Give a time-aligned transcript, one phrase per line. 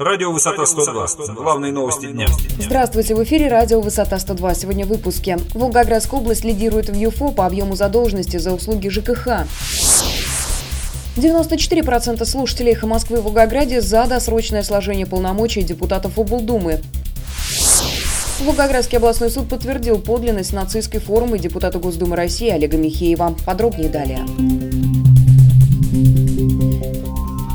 [0.00, 1.34] Радио «Высота 102».
[1.34, 2.26] Главные новости дня.
[2.58, 4.54] Здравствуйте, в эфире радио «Высота 102».
[4.54, 5.38] Сегодня в выпуске.
[5.52, 9.44] Волгоградская область лидирует в ЮФО по объему задолженности за услуги ЖКХ.
[11.16, 16.80] 94% слушателей «Эхо Москвы» в Волгограде за досрочное сложение полномочий депутатов облдумы.
[18.40, 23.36] Волгоградский областной суд подтвердил подлинность нацистской формы депутата Госдумы России Олега Михеева.
[23.44, 24.24] Подробнее далее.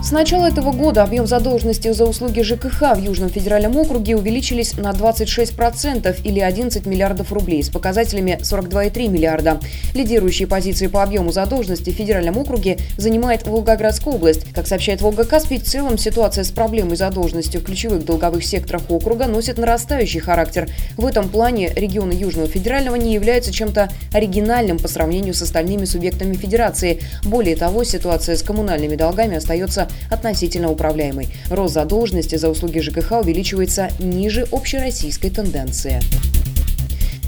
[0.05, 4.91] С начала этого года объем задолженности за услуги ЖКХ в Южном федеральном округе увеличились на
[4.91, 9.59] 26% или 11 миллиардов рублей с показателями 42,3 миллиарда.
[9.95, 14.45] Лидирующие позиции по объему задолженности в федеральном округе занимает Волгоградская область.
[14.53, 19.57] Как сообщает Волгокаспий, в целом ситуация с проблемой задолженности в ключевых долговых секторах округа носит
[19.57, 20.69] нарастающий характер.
[20.97, 26.35] В этом плане регионы Южного федерального не являются чем-то оригинальным по сравнению с остальными субъектами
[26.35, 26.99] федерации.
[27.23, 31.29] Более того, ситуация с коммунальными долгами остается относительно управляемой.
[31.49, 36.01] Рост задолженности за услуги ЖКХ увеличивается ниже общероссийской тенденции.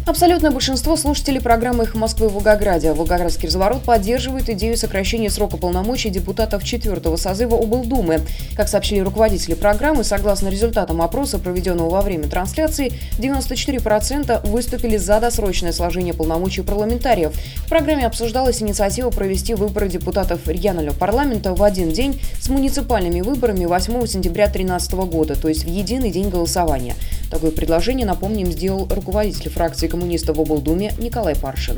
[0.07, 2.93] Абсолютное большинство слушателей программы «Их Москвы» в Волгограде.
[2.93, 8.21] Волгоградский разворот поддерживает идею сокращения срока полномочий депутатов четвертого созыва облдумы.
[8.55, 15.73] Как сообщили руководители программы, согласно результатам опроса, проведенного во время трансляции, 94% выступили за досрочное
[15.73, 17.33] сложение полномочий парламентариев.
[17.65, 23.65] В программе обсуждалась инициатива провести выборы депутатов регионального парламента в один день с муниципальными выборами
[23.65, 26.95] 8 сентября 2013 года, то есть в единый день голосования.
[27.29, 31.77] Такое предложение, напомним, сделал руководитель фракции коммунистов в облдуме Николай Паршин.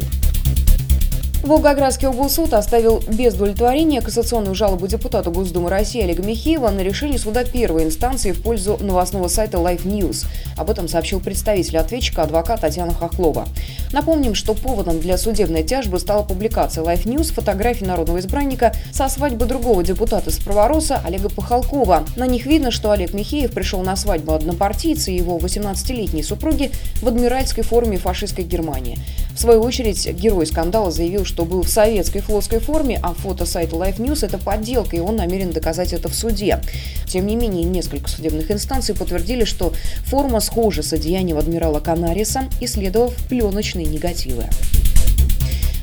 [1.42, 7.46] Волгоградский облсуд оставил без удовлетворения кассационную жалобу депутата Госдумы России Олега Михеева на решение суда
[7.46, 10.28] первой инстанции в пользу новостного сайта Life News.
[10.58, 13.48] Об этом сообщил представитель ответчика адвокат Татьяна Хохлова.
[13.94, 19.46] Напомним, что поводом для судебной тяжбы стала публикация Life News фотографий народного избранника со свадьбы
[19.46, 22.04] другого депутата с правороса Олега Пахалкова.
[22.18, 27.08] На них видно, что Олег Михеев пришел на свадьбу однопартийца и его 18-летней супруги в
[27.08, 29.00] адмиральской форме фашистской Германии.
[29.30, 33.76] В свою очередь, герой скандала заявил, что был в советской флотской форме, а фото сайта
[33.76, 36.60] Life News– это подделка, и он намерен доказать это в суде.
[37.08, 39.74] Тем не менее, несколько судебных инстанций подтвердили, что
[40.06, 44.46] форма схожа с одеянием адмирала Канариса, исследовав пленочные негативы.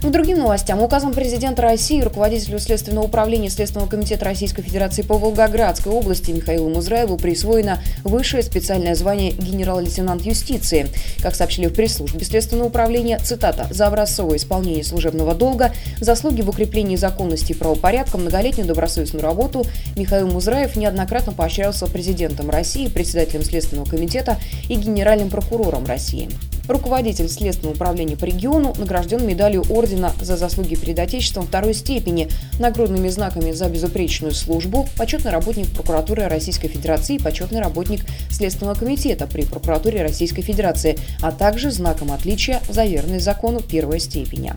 [0.06, 0.80] К другим новостям.
[0.80, 7.16] Указом президента России руководителю Следственного управления Следственного комитета Российской Федерации по Волгоградской области Михаилу Музраеву
[7.16, 10.86] присвоено высшее специальное звание генерал-лейтенант юстиции.
[11.20, 16.94] Как сообщили в пресс-службе Следственного управления, цитата, «за образцовое исполнение служебного долга, заслуги в укреплении
[16.94, 24.36] законности и правопорядка, многолетнюю добросовестную работу Михаил Музраев неоднократно поощрялся президентом России, председателем Следственного комитета
[24.68, 26.28] и генеральным прокурором России.
[26.68, 32.28] Руководитель Следственного управления по региону награжден медалью ордена за заслуги перед Отечеством второй степени,
[32.58, 38.00] нагрудными знаками за безупречную службу, почетный работник прокуратуры Российской Федерации и почетный работник
[38.30, 44.52] Следственного комитета при прокуратуре Российской Федерации, а также знаком отличия за верность закону первой степени.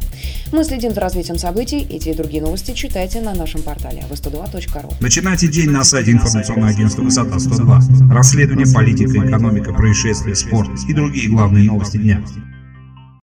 [0.51, 1.85] Мы следим за развитием событий.
[1.89, 4.95] Эти и другие новости читайте на нашем портале v102.ru.
[4.99, 8.11] Начинайте день на сайте информационного агентства «Высота 102».
[8.11, 12.21] Расследование, политика, экономика, происшествия, спорт и другие главные новости дня.